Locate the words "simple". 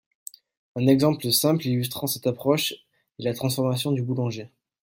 1.31-1.67